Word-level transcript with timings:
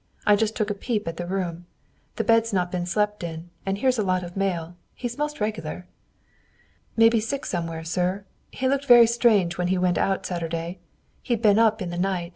I 0.25 0.35
just 0.35 0.55
took 0.55 0.71
a 0.71 0.73
peep 0.73 1.07
at 1.07 1.17
the 1.17 1.27
room. 1.27 1.67
The 2.15 2.23
bed's 2.23 2.51
not 2.51 2.71
been 2.71 2.87
slept 2.87 3.23
in, 3.23 3.51
and 3.67 3.77
here's 3.77 3.99
a 3.99 4.03
lot 4.03 4.23
of 4.23 4.35
mail. 4.35 4.75
He's 4.95 5.15
most 5.19 5.39
regular. 5.39 5.85
"May 6.97 7.07
be 7.09 7.19
sick 7.19 7.45
somewhere, 7.45 7.83
sir. 7.83 8.25
He 8.49 8.67
looked 8.67 8.85
very 8.87 9.05
strange 9.05 9.59
when 9.59 9.67
he 9.67 9.77
went 9.77 9.99
out 9.99 10.25
Saturday. 10.25 10.79
He'd 11.21 11.43
been 11.43 11.59
up 11.59 11.83
in 11.83 11.91
the 11.91 11.99
night. 11.99 12.29